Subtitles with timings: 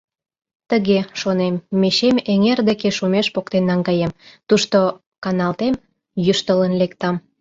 [0.69, 4.11] «Тыге,— шонем,— мечем эҥер деке шумеш поктен наҥгаем,
[4.47, 4.77] тушто
[5.23, 5.73] каналтем,
[6.25, 7.15] йӱштылын лектам».